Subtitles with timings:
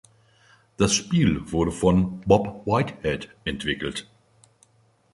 [0.77, 4.09] Das Spiel wurde von Bob Whitehead entwickelt.